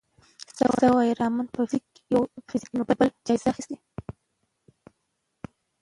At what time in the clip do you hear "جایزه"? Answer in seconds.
3.25-3.47